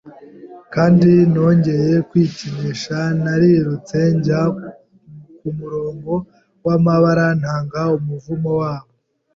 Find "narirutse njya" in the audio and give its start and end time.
3.23-4.41